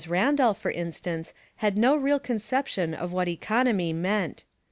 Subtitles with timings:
[0.09, 4.45] Randolph, for in stance, had no real conception of what economy meant.